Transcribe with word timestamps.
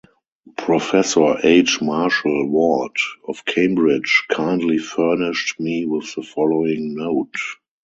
Professor 0.57 1.35
H. 1.45 1.79
Marshall 1.79 2.49
Ward 2.49 2.95
of 3.27 3.45
Cambridge 3.45 4.23
kindly 4.31 4.79
furnished 4.79 5.59
me 5.59 5.85
with 5.85 6.15
the 6.15 6.23
following 6.23 6.95
note. 6.95 7.35